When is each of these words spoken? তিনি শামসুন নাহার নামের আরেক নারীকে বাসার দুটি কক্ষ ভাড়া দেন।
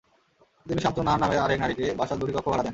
তিনি 0.65 0.79
শামসুন 0.83 1.03
নাহার 1.05 1.21
নামের 1.23 1.39
আরেক 1.45 1.59
নারীকে 1.63 1.85
বাসার 1.99 2.17
দুটি 2.19 2.33
কক্ষ 2.35 2.47
ভাড়া 2.51 2.63
দেন। 2.63 2.69